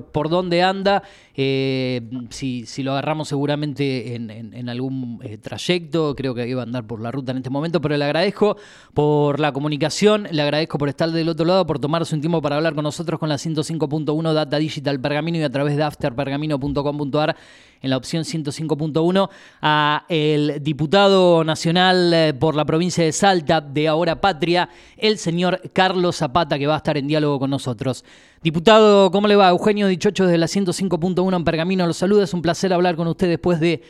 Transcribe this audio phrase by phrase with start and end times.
[0.00, 1.02] por dónde anda,
[1.34, 2.00] eh,
[2.30, 7.10] si, lo agarramos seguramente en, algún eh, trayecto, creo que iba a andar por la
[7.10, 8.56] ruta en este momento, pero le agradezco
[8.92, 12.56] por la comunicación, le agradezco por estar del otro lado, por tomarse un tiempo para
[12.56, 17.36] hablar con nosotros con la 105.1 Data Digital Pergamino y a través de afterpergamino.com.ar
[17.84, 19.28] en la opción 105.1
[19.60, 25.60] a el diputado nacional eh, por la provincia de Salta de Ahora Patria, el señor
[25.72, 28.04] Carlos Zapata, que va a estar en diálogo con nosotros.
[28.44, 29.48] Diputado, ¿cómo le va?
[29.48, 32.24] Eugenio Dichocho desde la 105.1 en Pergamino los saluda.
[32.24, 33.80] Es un placer hablar con usted después de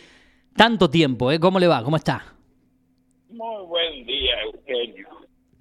[0.54, 1.32] tanto tiempo.
[1.32, 1.40] ¿eh?
[1.40, 1.82] ¿Cómo le va?
[1.82, 2.24] ¿Cómo está?
[3.30, 5.08] Muy buen día, Eugenio.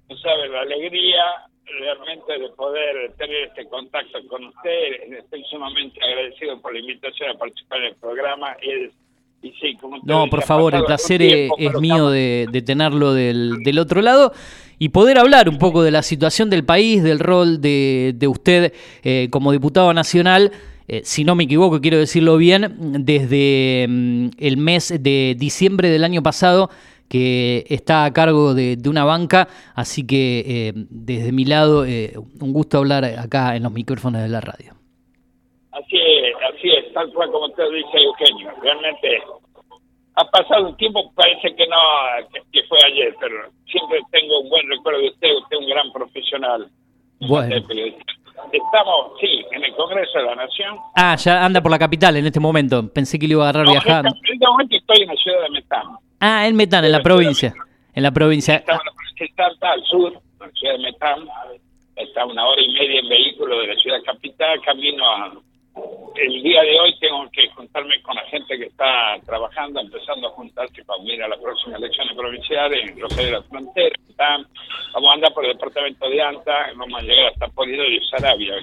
[0.08, 1.24] No sabe la alegría
[1.64, 5.12] realmente de poder tener este contacto con usted.
[5.18, 8.56] Estoy sumamente agradecido por la invitación a participar en el programa.
[8.62, 11.50] Y, sí, como no, por favor, el placer es,
[11.80, 14.32] mío de, tenerlo del, del otro lado
[14.78, 19.28] y poder hablar un poco de la situación del país, del rol de, usted eh,
[19.30, 20.52] como diputado nacional.
[20.86, 22.74] Eh, si no me equivoco, quiero decirlo bien,
[23.04, 26.68] desde mm, el mes de diciembre del año pasado
[27.08, 32.78] que está a cargo de, una banca, así que eh, desde mi lado un gusto
[32.78, 34.72] hablar acá en los micrófonos de la radio.
[35.70, 39.08] Así es, así es, tal cual como usted dice, Eugenio, realmente
[40.16, 41.76] ha pasado un tiempo, parece que no,
[42.52, 45.92] que, fue ayer, pero siempre tengo un buen recuerdo de usted, usted es un gran
[45.92, 46.68] profesional.
[47.20, 47.56] Bueno.
[47.56, 50.76] Estamos, sí, en el Congreso de la Nación.
[50.96, 52.92] Ah, ya anda por la capital en este momento.
[52.92, 54.10] Pensé que le iba a agarrar viajando.
[54.10, 55.82] En este momento estoy en la ciudad de Metán.
[56.20, 57.54] Ah, en Metán, en la provincia.
[57.94, 58.56] En la provincia.
[58.56, 58.80] Está,
[59.48, 61.28] está al sur, en la ciudad de Metán.
[61.96, 65.32] Está una hora y media en vehículo de la ciudad capital, camino a
[66.16, 70.30] el día de hoy tengo que juntarme con la gente que está trabajando, empezando a
[70.30, 73.96] juntarse para unir a las próximas elecciones provinciales en Rosario de la Frontera.
[74.94, 78.54] Vamos a andar por el departamento de Anta, vamos a llegar hasta Polido y Sarabia.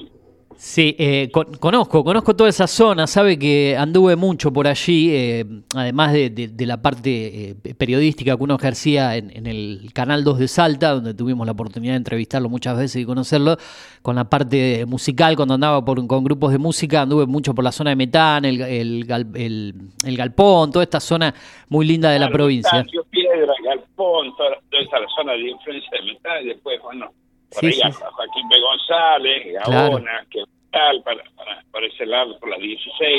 [0.64, 5.44] Sí, eh, conozco, conozco toda esa zona, sabe que anduve mucho por allí, eh,
[5.76, 10.92] además de, la parte eh, periodística que uno ejercía en, el Canal 2 de Salta,
[10.92, 13.58] donde tuvimos la oportunidad de entrevistarlo muchas veces y conocerlo,
[14.04, 17.72] con la parte musical, cuando andaba por, con grupos de música, anduve mucho por la
[17.72, 21.34] zona de Metán, el, el, Galpón, toda esta zona
[21.70, 22.86] muy linda de la provincia.
[23.10, 27.12] Piedra, Galpón, toda, esa zona de influencia de Metán, y después, bueno
[27.54, 28.56] por ahí a Joaquín B.
[28.62, 31.24] González, Gaona, que tal, para,
[31.72, 33.18] para, ese lado, por la 16,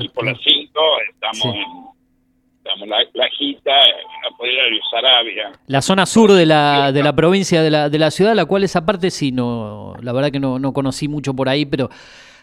[0.00, 1.96] y por la 5 estamos en
[2.58, 4.54] estamos la, la Gita, la Poder
[4.90, 5.52] Sarabia.
[5.66, 8.64] La zona sur de la, de la provincia de la, de la ciudad, la cual
[8.64, 11.90] esa parte sí, no, la verdad que no, no conocí mucho por ahí, pero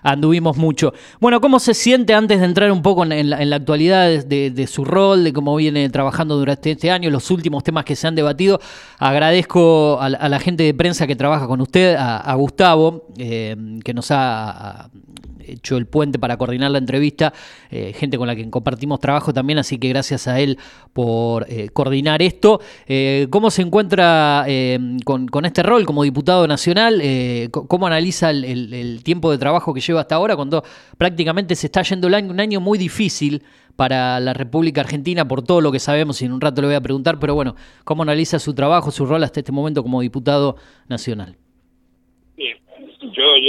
[0.03, 0.93] anduvimos mucho.
[1.19, 5.23] Bueno, ¿cómo se siente antes de entrar un poco en, la, actualidad de, su rol,
[5.23, 8.59] de cómo viene trabajando durante este año, los últimos temas que se han debatido?
[8.99, 14.07] Agradezco a, la gente de prensa que trabaja con usted, a, Gustavo, eh, que nos
[14.11, 14.89] ha
[15.47, 17.33] hecho el puente para coordinar la entrevista,
[17.69, 20.57] eh, gente con la que compartimos trabajo también, así que gracias a él
[20.93, 22.61] por eh, coordinar esto.
[22.87, 24.45] Eh, ¿Cómo se encuentra
[25.03, 27.01] con, este rol como diputado nacional?
[27.51, 30.63] ¿Cómo analiza el, tiempo de trabajo que lleva hasta ahora cuando
[30.97, 33.43] prácticamente se está yendo el año, un año muy difícil?
[33.75, 36.75] para la República Argentina por todo lo que sabemos y en un rato le voy
[36.75, 40.57] a preguntar, pero bueno, ¿cómo analiza su trabajo, su rol hasta este momento como diputado
[40.87, 41.37] nacional?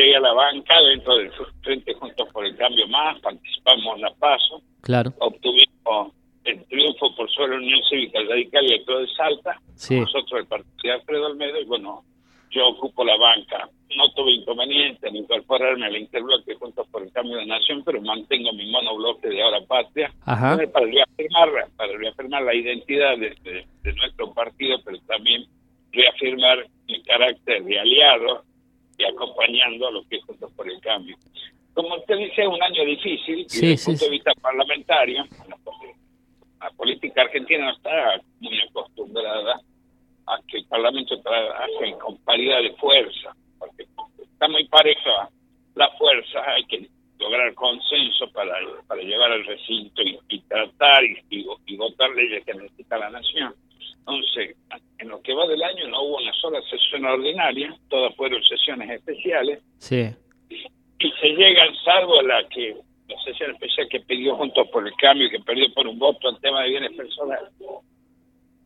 [0.04, 1.30] Llegué a la banca dentro del
[1.62, 5.12] Frente Juntos por el Cambio Más, participamos en la PASO, claro.
[5.18, 6.12] obtuvimos
[6.44, 9.60] el triunfo por la Unión Cívica Radical y el Pro de Salta,
[9.90, 12.04] nosotros el partido de Alfredo Almedo, y bueno,
[12.50, 13.68] yo ocupo la banca.
[13.96, 18.52] No tuve inconveniente en incorporarme al interbloque Juntos por el Cambio de Nación, pero mantengo
[18.52, 20.12] mi monobloque de Ahora Patria.
[20.24, 25.46] Para reafirmar, para reafirmar la identidad de, de nuestro partido, pero también
[25.92, 28.44] reafirmar mi carácter de aliado
[28.98, 31.16] y acompañando a los que Juntos por el Cambio.
[31.74, 35.24] Como usted dice, es un año difícil desde el punto de vista parlamentario.
[36.60, 39.60] La política argentina no está muy acostumbrada
[40.26, 43.86] a que el Parlamento trabaje con paridad de fuerza, porque
[44.22, 45.28] está muy pareja
[45.74, 46.88] la fuerza, hay que
[47.18, 48.54] lograr consenso para,
[48.86, 53.54] para llevar al recinto y, tratar y, y votar leyes que necesita la nación.
[53.98, 54.56] Entonces,
[55.04, 58.90] en lo que va del año no hubo una sola sesión ordinaria, todas fueron sesiones
[58.90, 59.62] especiales.
[59.78, 60.08] Sí.
[60.48, 62.74] Y, se llegan, salvo la que
[63.08, 66.40] la sesión especial que pidió Juntos por el Cambio, que perdió por un voto al
[66.40, 67.50] tema de bienes personales,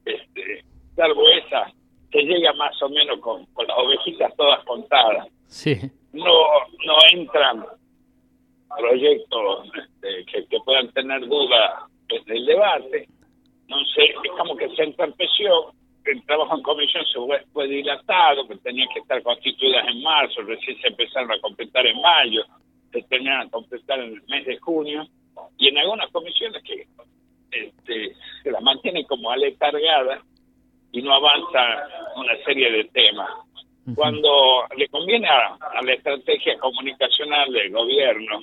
[0.05, 0.65] este,
[0.95, 1.73] salvo esa,
[2.13, 5.27] se llega más o menos con, con las ovejitas todas contadas.
[5.49, 5.77] Sí.
[6.13, 6.47] No,
[6.87, 7.67] no entran
[8.79, 13.09] proyectos este, que, que puedan tener duda desde el debate
[13.69, 15.73] no sé, es como que se entorpeció,
[16.05, 20.81] el trabajo en comisión se fue, dilatado, que tenía que estar constituidas en marzo, recién
[20.81, 22.45] se empezaron a completar en mayo,
[22.93, 25.07] se terminan a completar en el mes de junio
[25.59, 26.87] y en algunas comisiones que
[27.51, 30.23] este, se la mantienen como aletargada
[30.93, 33.31] y no avanza una serie de temas.
[33.95, 38.41] Cuando le conviene a, la estrategia comunicacional del gobierno,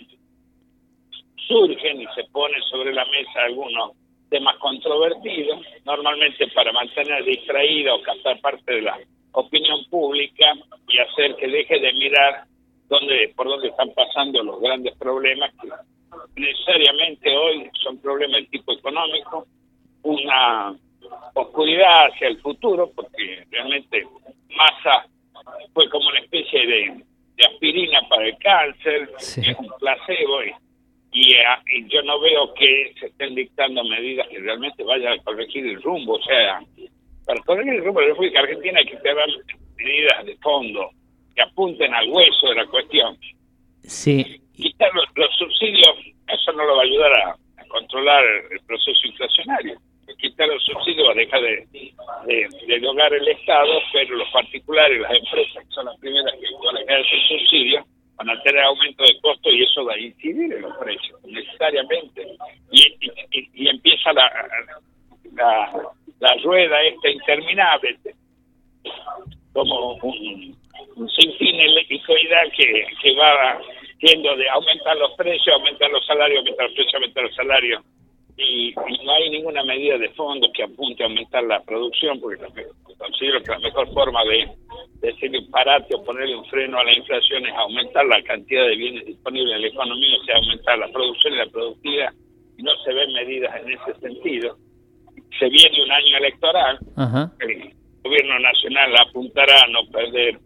[1.48, 3.92] surgen y se ponen sobre la mesa algunos
[4.30, 9.00] temas controvertidos, normalmente para mantener distraída o captar parte de la
[9.32, 10.54] opinión pública
[10.88, 12.46] y hacer que deje de mirar
[12.88, 18.74] dónde, por dónde están pasando los grandes problemas que necesariamente hoy son problemas de tipo
[18.74, 19.46] económico,
[20.04, 20.76] una
[21.34, 24.08] oscuridad hacia el futuro, porque realmente
[24.50, 25.06] Massa
[25.74, 27.04] fue como una especie de,
[27.46, 30.54] aspirina para el cáncer, es un placebo, y,
[31.16, 35.82] y, yo no veo que se estén dictando medidas que realmente vayan a corregir el
[35.82, 36.60] rumbo, o sea,
[37.26, 39.26] para corregir el rumbo de la República Argentina hay que tener
[39.78, 40.90] medidas de fondo
[41.34, 43.18] que apunten al hueso de la cuestión.
[43.84, 44.42] Sí.
[44.56, 45.98] Quitar los, subsidios,
[46.28, 49.78] eso no lo va a ayudar a, controlar el proceso inflacionario.
[50.18, 51.68] Quitar los subsidios va a dejar de,
[52.68, 56.78] de, lograr el Estado, pero los particulares, las empresas, que son las primeras que van
[56.78, 57.86] a quedar sin subsidio,
[58.18, 62.26] van a tener aumento de costo y eso va a incidir en los precios, necesariamente.
[62.72, 62.98] Y,
[63.54, 64.32] y, empieza la,
[65.34, 67.98] la, rueda esta interminable
[69.54, 70.56] como un,
[70.96, 73.60] un sinfín electricidad que, que va
[74.00, 77.84] siendo de aumentar los precios, aumentar los salarios, aumentar los precios, aumentar los salarios.
[78.38, 82.44] Y, no hay ninguna medida de fondo que apunte a aumentar la producción, porque
[82.98, 84.50] considero que la mejor forma de,
[85.06, 88.76] decir un parate o ponerle un freno a la inflación es aumentar la cantidad de
[88.76, 92.14] bienes disponibles en la economía, o sea, aumentar la producción y la productividad,
[92.58, 94.58] y no se ven medidas en ese sentido.
[95.40, 96.80] Se viene un año electoral,
[97.40, 97.74] el
[98.04, 100.40] gobierno nacional apuntará a no perder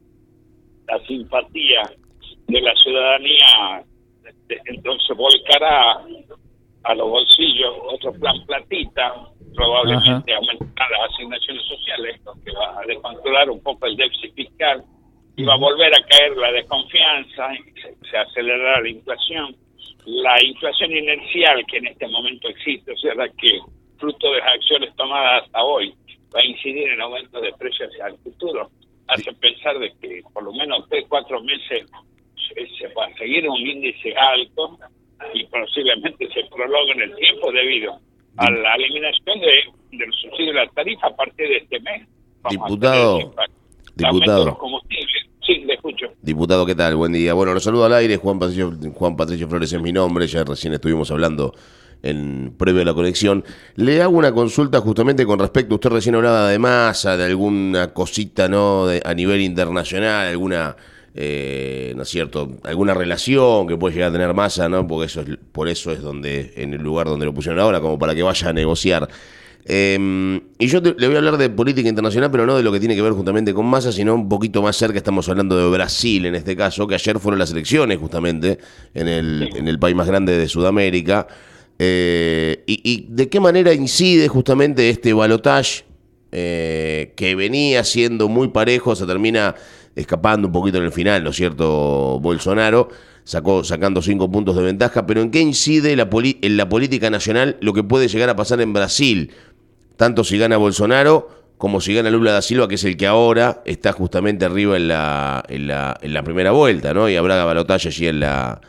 [0.88, 1.84] la simpatía
[2.48, 3.86] de la ciudadanía
[4.66, 6.02] entonces volcará
[6.84, 9.14] a los bolsillos otro plan platita,
[9.56, 14.84] probablemente aumentar las asignaciones sociales, lo que va a descontrolar un poco el déficit fiscal.
[15.36, 19.56] Y va a volver a caer la desconfianza, y se, acelerará la inflación.
[20.06, 23.60] La inflación inercial que en este momento existe, o sea, la que
[23.98, 25.94] fruto de las acciones tomadas hasta hoy,
[26.34, 28.70] va a incidir en el aumento de precios hacia el futuro.
[29.08, 31.86] Hace pensar de que por lo menos tres, cuatro meses
[32.54, 34.78] se, va a seguir un índice alto
[35.34, 38.00] y posiblemente se prolongue en el tiempo debido
[38.38, 42.08] a la eliminación de, del subsidio de la tarifa a partir de este mes.
[42.50, 43.34] diputado,
[43.96, 44.58] diputado.
[45.46, 46.06] Sí, le escucho.
[46.22, 46.96] Diputado, ¿qué tal?
[46.96, 47.34] Buen día.
[47.34, 48.18] Bueno, lo saludo al aire.
[48.18, 50.28] Juan Patricio, Juan Patricio Flores es mi nombre.
[50.28, 51.54] Ya recién estuvimos hablando
[52.04, 53.44] en previo a la conexión.
[53.76, 58.48] Le hago una consulta justamente con respecto, usted recién hablaba de masa, de alguna cosita
[58.48, 60.76] no a nivel internacional, alguna,
[61.16, 64.88] eh, ¿no es cierto?, alguna relación que puede llegar a tener masa, ¿no?
[64.88, 67.98] Porque eso es, por eso es donde, en el lugar donde lo pusieron ahora, como
[67.98, 69.10] para que vaya a negociar.
[69.66, 72.80] Em, y yo le voy a hablar de política internacional, pero no de lo que
[72.80, 74.98] tiene que ver justamente con masa, sino un poquito más cerca.
[74.98, 78.58] Estamos hablando de Brasil en este caso, que ayer fueron las elecciones justamente
[78.94, 81.28] en el, en el país más grande de Sudamérica.
[81.78, 85.86] Eh, y, de qué manera incide justamente este balotage
[86.32, 89.56] eh, que venía siendo muy parejo, se termina
[89.96, 92.20] escapando un poquito en el final, ¿no es cierto?
[92.20, 92.90] Bolsonaro
[93.24, 97.58] sacó sacando cinco puntos de ventaja, pero ¿en qué incide la en la política nacional
[97.62, 99.32] lo que puede llegar a pasar en Brasil?
[99.98, 103.62] Tanto si gana Bolsonaro como si gana Lula da Silva, que es el que ahora
[103.66, 107.10] está justamente arriba en la, en la, en la primera vuelta, ¿no?
[107.10, 108.62] Y habrá balotaje allí en la,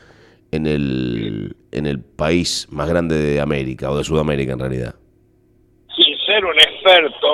[0.50, 4.94] en el, en el país más grande de América o de Sudamérica en realidad?
[5.94, 7.28] Sin ser un experto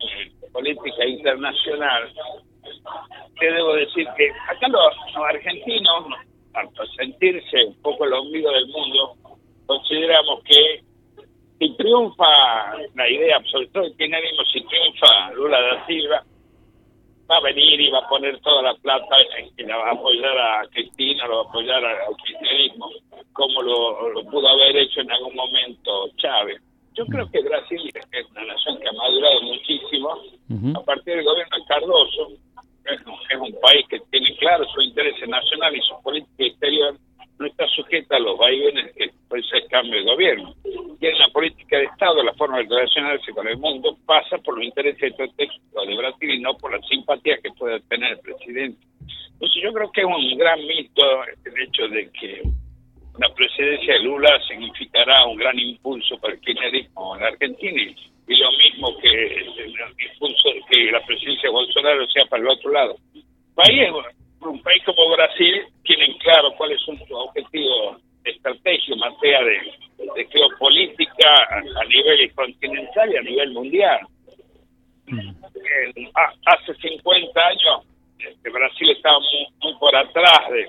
[0.00, 2.12] en política internacional,
[3.38, 4.94] te debo decir que acá los,
[5.28, 6.06] argentinos,
[6.54, 9.16] al sentirse un poco el ombligo del mundo,
[9.66, 10.82] consideramos que
[11.58, 12.24] si triunfa
[12.94, 13.38] la idea,
[13.72, 16.24] todo el kirchnerismo, si triunfa Lula da Silva,
[17.30, 19.16] va a venir y va a poner toda la plata
[19.56, 22.90] y la va a apoyar a Cristina, lo va a apoyar al kirchnerismo,
[23.32, 26.60] como lo, pudo haber hecho en algún momento Chávez.
[26.94, 30.18] Yo creo que Brasil es una nación que ha madurado muchísimo
[30.76, 32.32] a partir del gobierno de Cardoso.
[32.84, 33.00] Es,
[33.38, 36.96] un país que tiene claro su interés nacional y su política exterior
[37.38, 40.54] no está sujeta a los vaivenes que puede ser cambio de gobierno.
[40.64, 44.56] Y en la política de Estado, la forma de relacionarse con el mundo pasa por
[44.56, 48.86] los intereses estratégicos de Brasil y no por la simpatía que pueda tener el presidente.
[49.32, 51.02] Entonces yo creo que es un gran mito
[51.44, 52.42] el hecho de que
[53.18, 57.82] la presidencia de Lula significará un gran impulso para el kirchnerismo en Argentina
[58.26, 59.74] y lo mismo que el
[60.12, 62.96] impulso que la presidencia de Bolsonaro sea para el otro lado.
[63.54, 63.88] País
[64.40, 71.28] un país como Brasil tienen claro cuáles son sus objetivos estratégicos en materia de, geopolítica
[71.50, 74.00] a, nivel continental y a nivel mundial.
[76.46, 77.86] Hace 50 años
[78.18, 80.68] este, Brasil estaba muy, por atrás de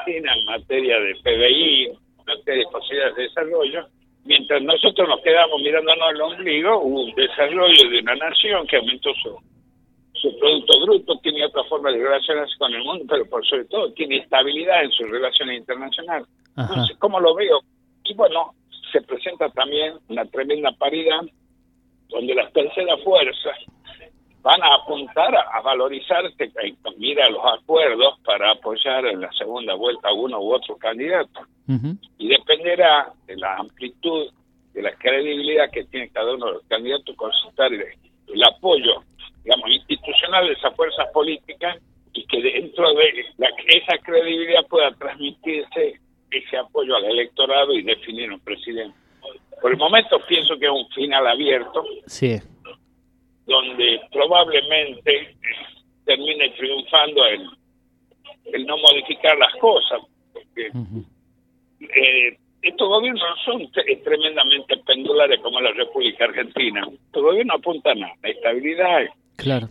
[0.00, 3.86] Argentina en materia de PBI, en materia de posibilidades de desarrollo,
[4.24, 9.12] mientras nosotros nos quedamos mirándonos el ombligo, hubo un desarrollo de una nación que aumentó
[9.14, 9.38] su,
[10.14, 13.92] su Producto Bruto, tiene otra forma de relacionarse con el mundo, pero por sobre todo
[13.92, 16.28] tiene estabilidad en sus relaciones internacionales.
[16.56, 17.60] Entonces, ¿cómo lo veo?
[18.04, 18.52] Y bueno,
[18.92, 21.20] se presenta también una tremenda paridad
[22.08, 23.56] donde las terceras fuerzas
[24.42, 26.52] van a apuntar a, valorizarse
[26.96, 31.40] mira los acuerdos para apoyar en la segunda vuelta a uno u otro candidato.
[32.18, 34.28] Y dependerá de la amplitud,
[34.72, 37.84] de la credibilidad que tiene cada uno de los candidatos, consultar el,
[38.26, 39.04] el apoyo
[39.44, 41.78] digamos, institucional de esas fuerzas políticas
[42.12, 48.32] y que dentro de la, esa credibilidad pueda transmitirse ese apoyo al electorado y definir
[48.32, 48.96] un presidente.
[49.60, 52.40] Por el momento pienso que es un final abierto, sí.
[53.50, 55.36] Donde probablemente eh,
[56.04, 57.46] termine triunfando el,
[58.52, 60.00] el no modificar las cosas,
[60.32, 60.70] porque
[61.80, 63.72] eh, estos gobiernos no son
[64.04, 66.86] tremendamente pendulares como la República Argentina.
[67.06, 69.00] Estos gobiernos apuntan a la estabilidad,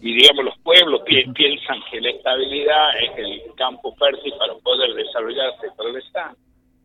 [0.02, 5.68] y digamos, los pueblos piensan que la estabilidad es el campo fértil para poder desarrollarse
[5.68, 6.32] y progresar.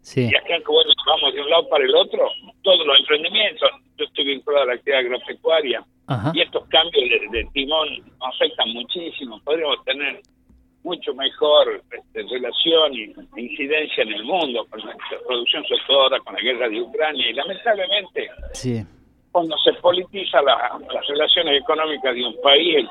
[0.05, 0.29] Sí.
[0.31, 2.29] Y acá, bueno, vamos de un lado para el otro,
[2.61, 5.83] todos los emprendimientos, yo estoy vinculado a la actividad agropecuaria,
[6.35, 7.89] y estos cambios de, timón
[8.21, 9.41] afectan muchísimo.
[9.43, 10.21] Podríamos tener
[10.83, 14.95] mucho mejor este, relación y incidencia en el mundo con la
[15.27, 18.85] producción sectora, con la guerra de Ucrania, y lamentablemente sí
[19.35, 22.87] cuando se politiza las relaciones económicas de un país,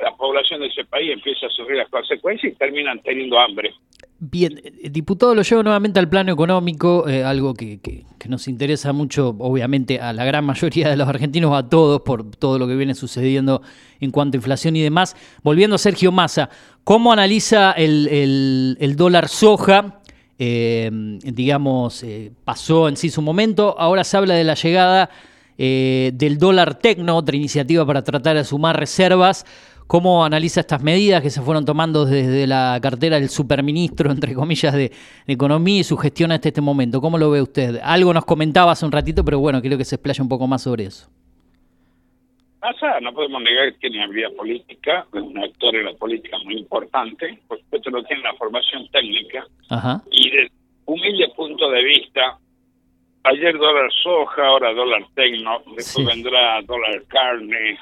[0.00, 3.72] la población de ese país empieza a sufrir las consecuencias y terminan teniendo hambre.
[4.20, 8.92] Bien, eh, diputado, lo llevo nuevamente al plano económico, eh, algo que, que, nos interesa
[8.92, 12.74] mucho, obviamente, a la gran mayoría de los argentinos, a todos, por todo lo que
[12.74, 13.62] viene sucediendo
[14.00, 15.14] en cuanto a inflación y demás.
[15.44, 16.50] Volviendo a Sergio Massa,
[16.82, 20.00] ¿cómo analiza el, el dólar soja?
[20.36, 20.90] Eh,
[21.22, 22.04] digamos,
[22.44, 23.76] pasó en sí su momento.
[23.78, 25.10] Ahora se habla de la llegada
[25.56, 29.46] del dólar tecno, otra iniciativa para tratar de sumar reservas.
[29.88, 34.74] ¿Cómo analiza estas medidas que se fueron tomando desde la cartera del superministro, entre comillas,
[34.74, 34.92] de,
[35.26, 37.00] Economía y su gestión hasta este momento?
[37.00, 37.80] ¿Cómo lo ve usted?
[37.82, 40.62] Algo nos comentaba hace un ratito, pero bueno, quiero que se explaye un poco más
[40.62, 41.08] sobre eso
[42.60, 46.56] pasa, no podemos negar que tiene habilidad política, es un actor en la política muy
[46.58, 49.46] importante, por supuesto no tiene la formación técnica,
[50.10, 50.52] y desde
[50.84, 52.38] humilde punto de vista,
[53.24, 57.78] ayer dólar soja, ahora dólar tecno, después vendrá dólar carne,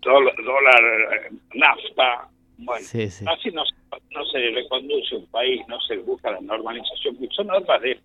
[0.00, 3.64] dólar, eh, nafta, bueno, así no,
[4.10, 7.98] no se reconduce un país, no se busca la normalización, son normas de,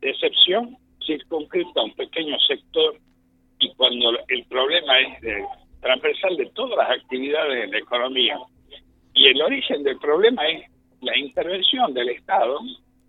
[0.00, 2.96] de excepción circunscrita a un pequeño sector
[3.58, 5.44] y cuando el problema es
[5.80, 8.38] transversal de todas las actividades de la economía.
[9.14, 12.58] Y el origen del problema es la intervención del Estado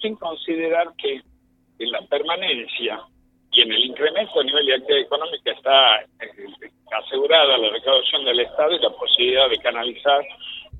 [0.02, 1.22] sin considerar que
[1.80, 3.00] en la permanencia
[3.52, 6.72] y en el incremento a nivel de actividad económica está eh,
[7.04, 10.24] asegurada la recaudación del Estado y la posibilidad de canalizar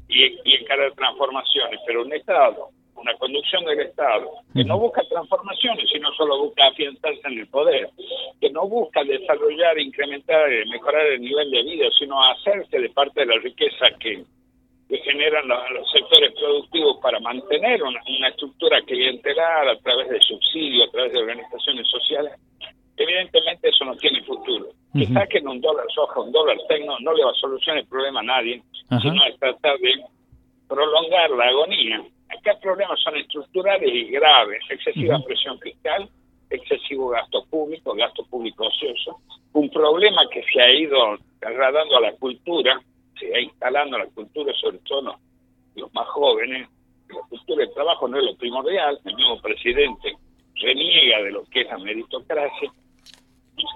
[0.08, 1.80] y, y encarar transformaciones.
[1.86, 7.22] Pero un Estado una conducción del Estado que no busca transformaciones, sino solo busca afianzarse
[7.26, 7.90] en el poder,
[8.42, 13.22] que no busca desarrollar, incrementar, eh, mejorar el nivel de vida, sino hacerse de parte
[13.22, 14.24] de la riqueza que,
[14.98, 21.14] generan los, sectores productivos para mantener una, estructura clientelar a través de subsidios, a través
[21.14, 22.34] de organizaciones sociales,
[22.98, 24.68] evidentemente eso no tiene futuro.
[24.94, 28.22] Que saquen un dólar soja, un dólar tecno, no le va a solucionar el problema
[28.22, 28.62] a nadie,
[29.02, 30.04] sino es tratar de
[30.68, 34.60] prolongar la agonía Acá los problemas son estructurales y graves.
[34.70, 36.08] Excesiva presión fiscal,
[36.50, 39.20] excesivo gasto público, gasto público ocioso.
[39.54, 42.80] Un problema que se ha ido agradando a la cultura,
[43.20, 45.16] se ha instalando la cultura, sobre todo
[45.76, 46.68] los más jóvenes.
[47.10, 49.00] La cultura del trabajo no es lo primordial.
[49.04, 50.14] El mismo presidente
[50.56, 52.72] reniega de lo que es la meritocracia.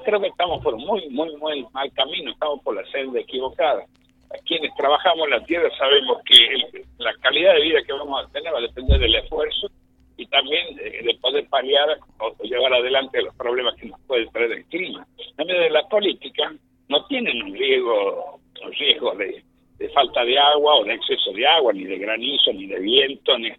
[0.06, 3.86] Creo que estamos por muy, muy, muy mal camino, estamos por la senda equivocada
[4.46, 6.36] quienes trabajamos en la tierra sabemos que
[6.98, 9.68] la calidad de vida que vamos a tener va a depender del esfuerzo
[10.18, 14.66] y también de, poder paliar o, llevar adelante los problemas que nos puede traer el
[14.66, 15.06] clima.
[15.38, 16.54] En medio de la política
[16.90, 19.44] no tienen un riesgo, un riesgo de,
[19.94, 23.52] falta de agua o de exceso de agua, ni de granizo, ni de viento, ni,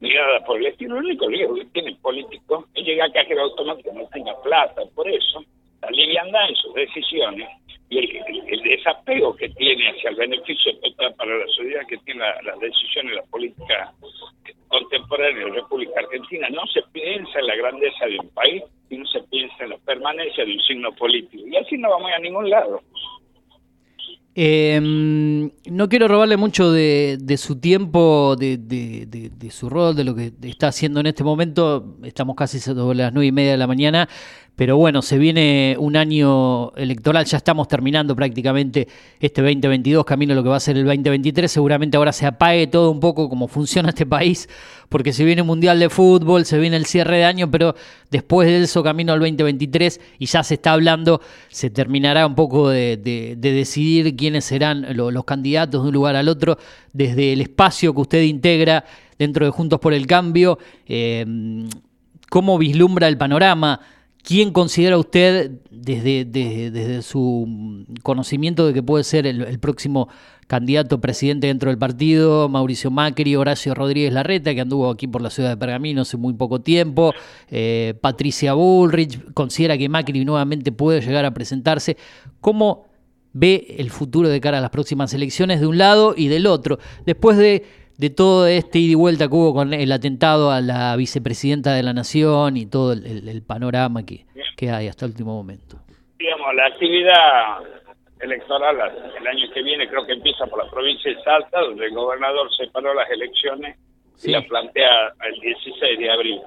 [0.00, 0.96] nada por el estilo.
[0.96, 4.82] El único riesgo que tienen políticos es llegar a cajero automático no tenga plata.
[4.94, 5.44] Por eso,
[5.82, 7.48] la liviandad en sus decisiones
[7.90, 10.72] y el, desapego que tiene hacia el beneficio
[11.16, 13.92] para la sociedad que tiene las decisiones de la política
[14.68, 16.48] contemporánea de la República Argentina.
[16.50, 20.44] No se piensa en la grandeza de un país, sino se piensa en la permanencia
[20.44, 21.46] de un signo político.
[21.46, 22.82] Y así no vamos a ningún lado.
[24.40, 30.32] Eh, no quiero robarle mucho de, su tiempo, de, de, su rol, de lo que
[30.42, 31.96] está haciendo en este momento.
[32.04, 34.08] Estamos casi sobre las nueve y media de la mañana.
[34.58, 38.88] Pero bueno, se viene un año electoral, ya estamos terminando prácticamente
[39.20, 41.48] este 2022, camino lo que va a ser el 2023.
[41.48, 44.48] Seguramente ahora se apague todo un poco como funciona este país,
[44.88, 47.76] porque se viene Mundial de Fútbol, se viene el cierre de año, pero
[48.10, 52.68] después de eso, camino al 2023, y ya se está hablando, se terminará un poco
[52.68, 52.96] de,
[53.38, 56.58] decidir quiénes serán los, candidatos de un lugar al otro,
[56.92, 58.84] desde el espacio que usted integra
[59.20, 60.58] dentro de Juntos por el Cambio.
[60.88, 61.24] Eh,
[62.28, 63.80] ¿Cómo vislumbra el panorama?
[64.28, 70.10] ¿Quién considera usted, desde, su conocimiento de que puede ser el, próximo
[70.46, 75.30] candidato presidente dentro del partido, Mauricio Macri, Horacio Rodríguez Larreta, que anduvo aquí por la
[75.30, 77.14] ciudad de Pergamino hace muy poco tiempo,
[77.50, 81.96] eh, Patricia Bullrich, considera que Macri nuevamente puede llegar a presentarse?
[82.42, 82.84] ¿Cómo
[83.32, 86.78] ve el futuro de cara a las próximas elecciones de un lado y del otro?
[87.06, 87.64] Después de
[87.98, 91.82] de todo este ida y vuelta que hubo con el atentado a la vicepresidenta de
[91.82, 94.24] la Nación y todo el, panorama que,
[94.56, 95.78] que, hay hasta el último momento.
[96.16, 97.58] Digamos, la actividad
[98.20, 98.76] electoral
[99.18, 102.48] el año que viene creo que empieza por la provincia de Salta, donde el gobernador
[102.56, 103.76] separó las elecciones
[104.22, 106.40] y la plantea el 16 de abril.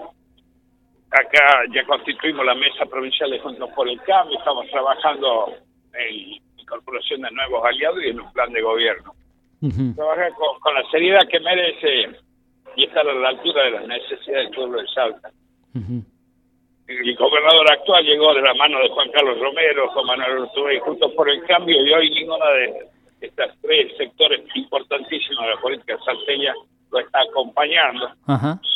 [1.11, 5.53] Acá ya constituimos la mesa provincial de Juntos por el Cambio, estamos trabajando
[5.93, 9.13] en incorporación de nuevos aliados y en un plan de gobierno
[9.95, 12.17] trabajar con, la seriedad que merece
[12.75, 15.31] y estar a la altura de las necesidades del pueblo de Salta.
[16.87, 21.11] El gobernador actual llegó de la mano de Juan Carlos Romero, Juan Manuel y juntos
[21.13, 22.87] por el cambio, y hoy ninguna de
[23.21, 26.53] estas tres sectores importantísimos de la política salteña
[26.91, 28.09] lo está acompañando.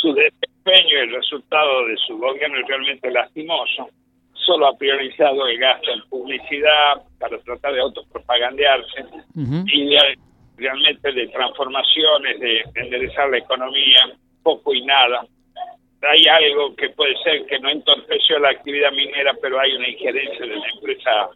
[0.02, 3.90] Su desempeño y el resultado de su gobierno es realmente lastimoso.
[4.34, 9.06] Solo ha priorizado el gasto en publicidad para tratar de autopropagandearse
[9.36, 9.98] y de
[10.58, 14.12] realmente de transformaciones, de, enderezar la economía,
[14.44, 15.26] poco y nada.
[16.02, 20.46] Hay algo que puede ser que no entorpeció la actividad minera, pero hay una injerencia
[20.46, 21.30] de la empresa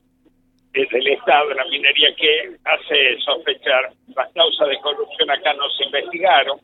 [0.74, 3.90] del Estado de la minería que hace sospechar.
[4.16, 6.60] Las causas de corrupción acá no se investigaron.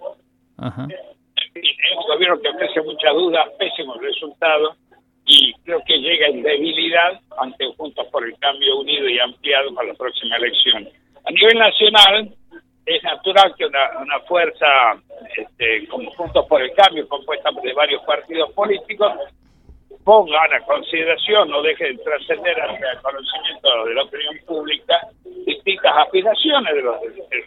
[1.55, 4.77] Es un gobierno que ofrece muchas dudas, pésimos resultados,
[5.25, 9.87] y creo que llega en debilidad ante Juntos por el Cambio Unido y ampliado para
[9.87, 10.87] la próxima elección.
[11.25, 12.29] A nivel nacional,
[12.85, 14.67] es natural que una, fuerza
[15.35, 19.11] este, como Juntos por el Cambio, compuesta de varios partidos políticos,
[20.03, 24.99] ponga a consideración o deje de trascender hacia el conocimiento de la opinión pública
[25.45, 26.95] distintas aspiraciones de los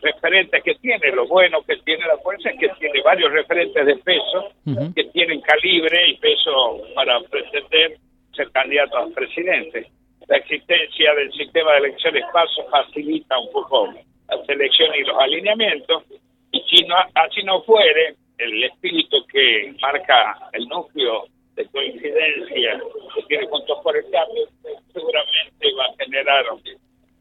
[0.03, 1.13] referentes que tiene.
[1.13, 4.51] Lo bueno que tiene la fuerza es que tiene varios referentes de peso,
[4.95, 7.97] que tienen calibre y peso para pretender
[8.35, 9.89] ser candidatos a presidente.
[10.27, 13.95] La existencia del sistema de elecciones paso facilita un poco
[14.29, 16.05] la selección y los alineamientos,
[16.53, 22.81] y si no, así no fuere, el espíritu que marca el núcleo de coincidencia
[23.15, 24.47] que tiene Juntos por el Cambio,
[24.93, 26.45] seguramente va a generar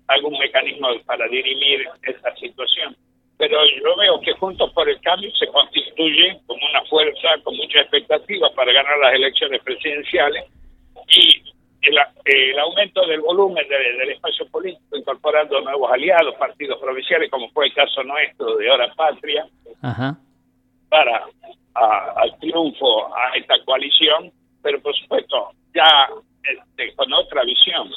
[0.07, 2.95] algún mecanismo para dirimir esta situación.
[3.37, 7.79] Pero yo veo que Juntos por el Cambio se constituye como una fuerza con mucha
[7.79, 10.45] expectativa para ganar las elecciones presidenciales
[11.09, 11.46] y
[11.87, 17.73] el, aumento del volumen del espacio político, incorporando nuevos aliados, partidos provinciales, como fue el
[17.73, 19.47] caso nuestro de Hora Patria,
[20.89, 21.25] para
[21.73, 24.31] al triunfo a esta coalición,
[24.63, 26.09] pero por supuesto ya
[26.43, 27.89] este, con otra visión.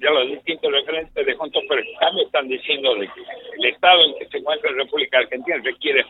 [0.00, 3.08] Ya los distintos referentes de Juntos por el Cambio están diciendo que
[3.58, 6.04] el estado en que se encuentra la República Argentina requiere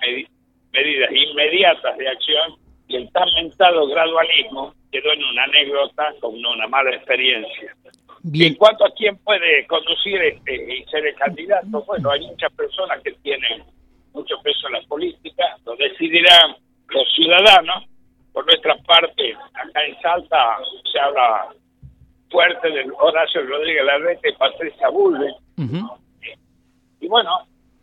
[0.73, 2.57] medidas inmediatas de acción
[2.89, 7.75] y el tan mentado gradualismo quedó en una anécdota con una mala experiencia.
[8.33, 13.03] En cuanto a quién puede conducir este, y ser el candidato, bueno, hay muchas personas
[13.03, 13.63] que tienen
[14.13, 16.57] mucho peso en la política, lo decidirán
[16.89, 17.85] los ciudadanos.
[18.33, 20.59] Por nuestra parte, acá en Salta
[20.91, 21.49] se habla
[22.31, 25.35] fuerte de Horacio Rodríguez Larrete y Patricia Bulbe.
[27.01, 27.31] Y bueno,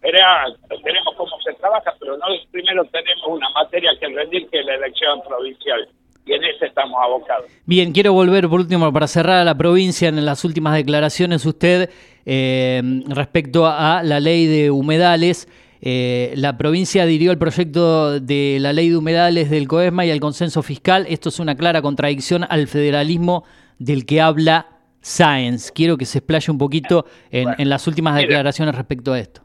[0.02, 4.76] veremos cómo se trabaja, pero no primero tenemos una materia que rendir que es la
[4.76, 5.88] elección provincial
[6.26, 7.46] y en ese estamos abocados.
[7.66, 11.90] Bien, quiero volver por último para cerrar a la provincia en las últimas declaraciones usted
[12.26, 15.48] eh, respecto a la ley de humedales.
[15.84, 20.20] Eh, la provincia adhirió al proyecto de la ley de humedales del COESMA y al
[20.20, 21.06] consenso fiscal.
[21.10, 23.44] Esto es una clara contradicción al federalismo
[23.80, 24.68] del que habla
[25.02, 25.72] Sáenz.
[25.72, 29.42] Quiero que se explaye un poquito en, las últimas declaraciones respecto a esto.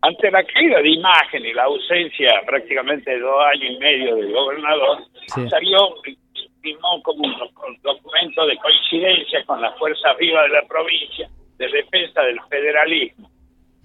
[0.00, 4.32] Ante la caída de imagen y la ausencia prácticamente de dos años y medio del
[4.32, 4.98] gobernador,
[5.50, 5.78] salió
[6.60, 7.34] firmó como un,
[7.82, 13.30] documento de coincidencia con la fuerza viva de la provincia de defensa del federalismo.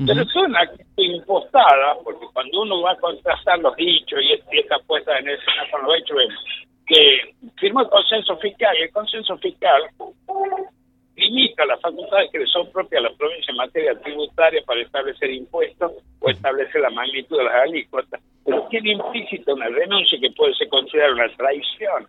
[0.05, 5.17] Pero es una impostada, porque cuando uno va a contrastar los dichos y esta puesta
[5.17, 6.17] en escena con los hechos,
[6.87, 9.83] que firmó el consenso fiscal y el consenso fiscal
[11.15, 15.31] limita las facultades que le son propias a la provincia en materia tributaria para establecer
[15.31, 20.53] impuestos o establecer la magnitud de las alícuotas, pero tiene implícita una renuncia que puede
[20.55, 22.07] ser considerada una traición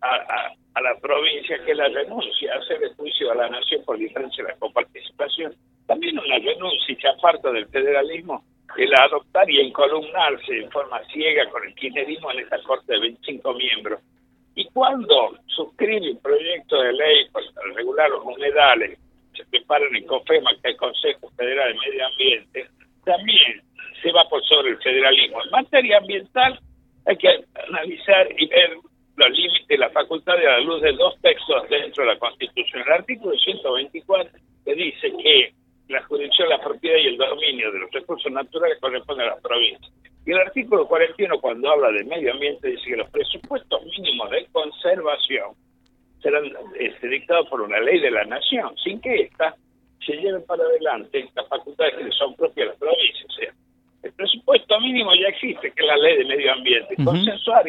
[0.00, 3.98] a, a, la provincia que la renuncia a hacer el juicio a la nación por
[3.98, 5.54] diferencia de la coparticipación.
[5.86, 8.42] También una renuncia que aparta del federalismo
[8.76, 13.54] el adoptar y encolumnarse en forma ciega con el kirchnerismo en esta corte de 25
[13.54, 14.00] miembros.
[14.54, 17.28] Y cuando suscribe un proyecto de ley
[17.74, 18.98] regular los humedales,
[19.34, 22.66] se preparan en COFEMA, que es el Consejo Federal de Medio Ambiente,
[23.04, 23.62] también
[24.02, 25.42] se va por sobre el federalismo.
[25.44, 26.58] En materia ambiental
[27.06, 28.76] hay que analizar y ver
[29.16, 32.82] los límites, la facultad de la luz de dos textos dentro de la Constitución.
[32.86, 34.30] El artículo 124
[34.64, 35.52] que dice que
[35.88, 39.92] la jurisdicción, la propiedad y el dominio de los recursos naturales corresponden a las provincias.
[40.24, 44.46] Y el artículo 41, cuando habla de medio ambiente, dice que los presupuestos mínimos de
[44.52, 45.54] conservación
[46.22, 46.44] serán
[46.78, 49.54] este, dictados por una ley de la nación, sin que ésta
[50.04, 53.26] se lleve para adelante las facultades que son propias de las provincias.
[53.26, 53.52] O sea,
[54.02, 56.96] el presupuesto mínimo ya existe, que es la ley de medio ambiente.
[57.04, 57.64] Consensuar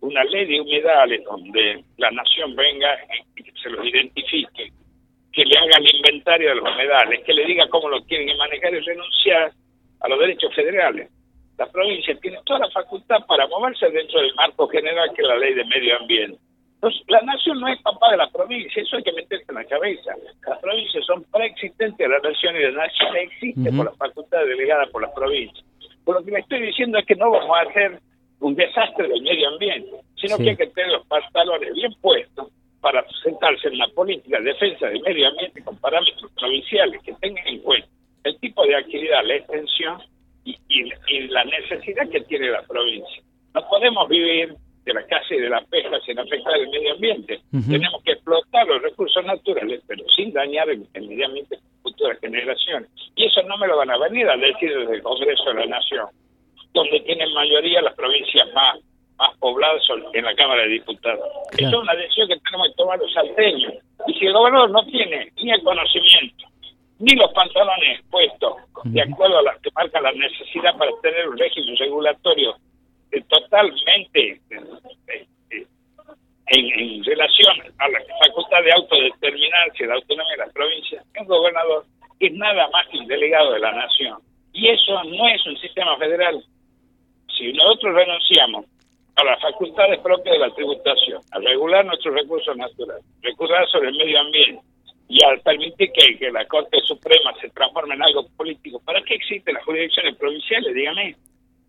[0.00, 2.88] una ley de humedales donde la nación venga
[3.36, 4.72] y se los identifique,
[5.32, 8.74] que le haga el inventario de los humedales, que le diga cómo lo quieren manejar
[8.74, 9.52] y renunciar
[10.00, 11.10] a los derechos federales.
[11.58, 15.36] La provincia tiene toda la facultad para moverse dentro del marco general que es la
[15.36, 16.38] ley de medio ambiente.
[16.78, 19.64] Entonces, la nación no es papá de la provincia, eso hay que meterse en la
[19.64, 20.14] cabeza.
[20.46, 24.86] Las provincias son preexistentes a la nación y la nación existe por la facultad delegada
[24.86, 25.64] por las provincias.
[26.04, 27.98] Por lo que me estoy diciendo es que no vamos a hacer
[28.38, 32.48] un desastre del medio ambiente, sino que hay que tener los pantalones bien puestos
[32.80, 37.46] para sentarse en la política de defensa del medio ambiente con parámetros provinciales que tengan
[37.48, 37.88] en cuenta
[38.22, 39.98] el tipo de actividad, la extensión
[40.44, 40.56] y,
[41.28, 43.22] la necesidad que tiene la provincia.
[43.54, 44.54] No podemos vivir
[44.88, 47.40] de la caza y de la pesca sin afectar el medio ambiente.
[47.50, 52.18] Tenemos que explotar los recursos naturales, pero sin dañar el, el medio ambiente para futuras
[52.20, 52.90] generaciones.
[53.16, 55.66] Y eso no me lo van a venir a decir desde el Congreso de la
[55.66, 56.08] Nación
[56.74, 58.78] donde tienen mayoría las provincias más,
[59.16, 61.26] más pobladas en la Cámara de Diputados.
[61.52, 63.74] Eso es una decisión que tenemos que tomar los salteños.
[64.06, 66.44] Y si el gobernador no tiene ni el conocimiento,
[66.98, 71.38] ni los pantalones puestos, de acuerdo a las que marca la necesidad para tener un
[71.38, 72.56] régimen regulatorio
[73.28, 75.66] totalmente eh, eh,
[76.46, 81.84] en, relación a la facultad de autodeterminancia, de autonomía de las provincias, un gobernador
[82.20, 84.18] es nada más que un delegado de la nación.
[84.52, 86.42] Y eso no es un sistema federal,
[87.36, 88.66] si nosotros renunciamos
[89.14, 93.96] a las facultades propias de la tributación, a regular nuestros recursos naturales, recurrir sobre el
[93.96, 94.62] medio ambiente
[95.08, 99.54] y al permitir que, la Corte Suprema se transforme en algo político, ¿para qué existen
[99.54, 100.74] las jurisdicciones provinciales?
[100.74, 101.16] Dígame.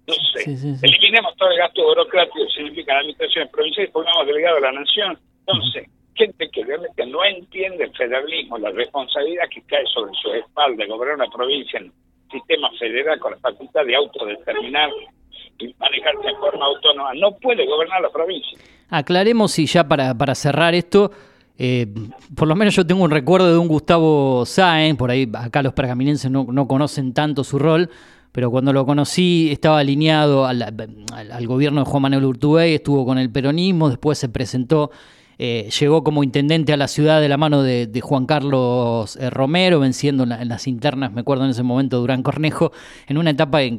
[0.09, 0.43] No sé.
[0.83, 4.71] Eliminemos todo el gasto burocrático que significa la administración provincial y pongamos delegado a la
[4.71, 5.17] nación.
[5.45, 10.83] Entonces, gente que realmente no entiende el federalismo, la responsabilidad que cae sobre su espalda
[10.83, 11.91] de gobernar una provincia en
[12.31, 14.89] sistema federal con la facultad de autodeterminar
[15.79, 17.13] manejarse en forma autónoma.
[17.15, 18.57] No puede gobernar la provincia.
[18.89, 21.11] Aclaremos y ya para, para cerrar esto,
[21.57, 21.87] eh,
[22.35, 25.73] por lo menos yo tengo un recuerdo de un Gustavo Sáenz, por ahí acá los
[25.73, 27.89] pergaminenses no, no conocen tanto su rol,
[28.31, 30.63] pero cuando lo conocí estaba alineado al,
[31.47, 34.91] gobierno de Juan Manuel Urtubey, estuvo con el peronismo, después se presentó
[35.41, 39.79] eh, llegó como intendente a la ciudad de la mano de, Juan Carlos eh, Romero,
[39.79, 42.73] venciendo en, las internas, me acuerdo en ese momento, Durán Cornejo,
[43.07, 43.77] en una etapa en,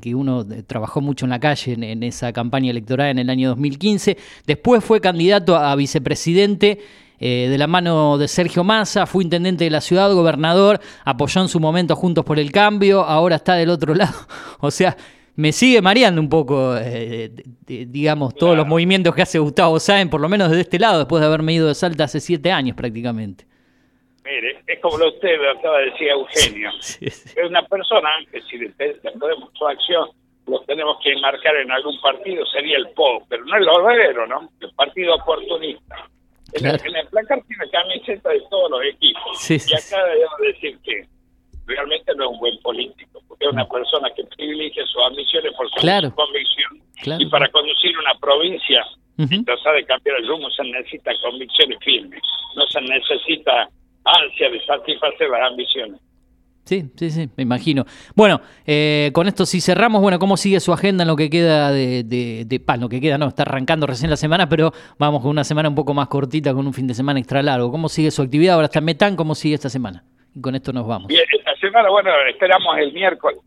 [0.00, 3.50] que uno eh, trabajó mucho en la calle en, esa campaña electoral en el año
[3.50, 4.16] 2015.
[4.46, 6.78] Después fue candidato a, vicepresidente.
[7.22, 11.60] De la mano de Sergio Massa, fue intendente de la ciudad, gobernador, apoyó en su
[11.60, 14.26] momento Juntos por el Cambio, ahora está del otro lado.
[14.60, 14.96] O sea,
[15.36, 17.30] me sigue mareando un poco, eh,
[17.66, 21.20] digamos, todos los movimientos que hace Gustavo Sáenz, por lo menos desde este lado, después
[21.20, 23.46] de haberme ido de Salta hace siete años prácticamente.
[24.24, 26.70] Mire, es como lo usted acaba de decir Eugenio.
[27.00, 28.70] Es una persona que si le,
[29.18, 30.08] podemos su acción
[30.46, 34.50] lo tenemos que enmarcar en algún partido, sería el PO, pero no el verdadero, ¿no?
[34.60, 36.08] El partido oportunista.
[36.54, 39.50] En, el, placar tiene camiseta de todos los equipos.
[39.50, 41.06] y acá debemos decir que
[41.66, 45.70] realmente no es un buen político, porque es una persona que privilegia sus ambiciones por
[45.70, 47.20] su convicción.
[47.20, 48.84] Y para conducir una provincia,
[49.18, 52.22] uh tratar de cambiar el rumbo, se necesita convicciones firmes,
[52.56, 53.68] no se necesita
[54.04, 56.00] ansia de satisfacer las ambiciones.
[56.64, 57.84] Sí, sí, sí, me imagino.
[58.14, 61.72] Bueno, eh, con esto si cerramos, bueno, ¿cómo sigue su agenda en lo que queda
[61.72, 65.30] de, de, de lo que queda, no, está arrancando recién la semana, pero vamos con
[65.30, 67.70] una semana un poco más cortita, con un fin de semana extra largo.
[67.70, 68.54] ¿Cómo sigue su actividad?
[68.54, 70.04] Ahora está en Metán, ¿cómo sigue esta semana?
[70.34, 71.08] Y con esto nos vamos.
[71.08, 73.40] Bien, esta semana, bueno, esperamos el miércoles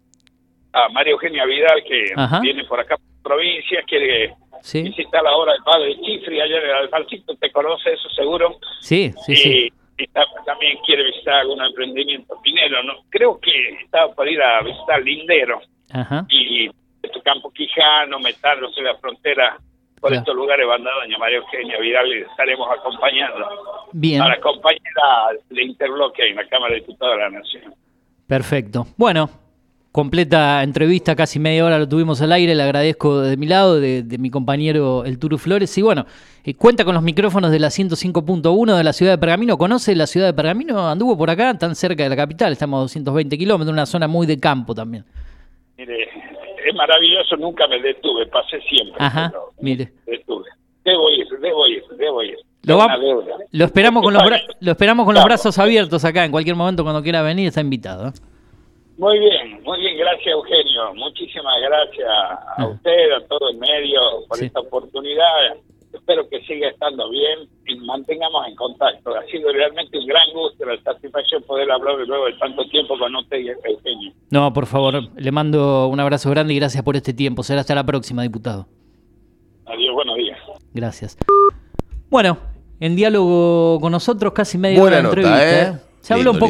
[0.74, 4.36] a María Eugenia Vidal, que viene por acá por provincia, quiere
[4.74, 8.60] visitar la obra del padre Chifri, allá en el Alfalcito, ¿te conoce eso seguro?
[8.82, 9.74] Sí, sí, sí
[10.46, 12.94] también quiere visitar algún emprendimiento minero, ¿no?
[13.10, 13.52] Creo que
[13.84, 15.62] estaba por ir a visitar Lindero
[16.30, 16.70] y
[17.02, 19.58] este campo Quijano, Metal, no sé, la frontera,
[20.00, 23.48] por estos lugares van a doña María Eugenia Vidal y estaremos acompañando.
[23.94, 24.20] Bien.
[24.20, 27.74] Para acompañar a la interbloque en la Cámara de Diputados de la Nación.
[28.28, 28.86] Perfecto.
[28.98, 29.30] Bueno,
[29.96, 34.04] completa entrevista, casi media hora lo tuvimos al aire, le agradezco de mi lado, de,
[34.20, 36.06] mi compañero el Turu Flores, y bueno,
[36.44, 40.06] eh, cuenta con los micrófonos de la 105.1 de la ciudad de Pergamino, ¿conoce la
[40.06, 40.86] ciudad de Pergamino?
[40.90, 44.28] Anduvo por acá, tan cerca de la capital, estamos a 220 kilómetros, una zona muy
[44.28, 45.06] de campo también.
[45.78, 46.10] Mire,
[46.68, 48.98] es maravilloso, nunca me detuve, pasé siempre.
[49.00, 49.32] Ajá,
[49.62, 49.94] mire.
[50.06, 50.50] Detuve.
[50.84, 52.36] Debo ir, debo ir, debo ir.
[52.64, 52.86] Lo,
[53.54, 54.24] lo esperamos con, los,
[54.60, 58.10] lo esperamos con los brazos abiertos acá, en cualquier momento cuando quiera venir está invitado.
[58.10, 58.12] ¿eh?
[58.98, 60.94] Muy bien, muy bien, gracias Eugenio.
[60.96, 62.68] Muchísimas gracias a ah.
[62.68, 65.58] usted, a todo el medio por esta oportunidad.
[65.94, 69.16] Espero que siga estando bien y mantengamos en contacto.
[69.16, 72.98] Ha sido realmente un gran gusto, la satisfacción poder hablar de luego de tanto tiempo
[72.98, 74.12] con usted y Eugenio.
[74.30, 77.44] No, por favor, le mando un abrazo grande y gracias por este tiempo.
[77.44, 78.68] Será hasta la próxima, diputado.
[79.66, 80.38] Adiós, buenos días.
[80.74, 81.18] Gracias.
[82.10, 82.38] Bueno,
[82.80, 85.44] en diálogo con nosotros casi medio de la entrevista.
[85.44, 85.70] ¿eh?
[85.70, 85.80] ¿eh?
[86.02, 86.44] Se habló un poco